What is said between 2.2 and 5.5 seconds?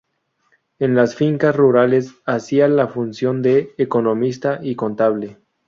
hacía la función de economista y contable.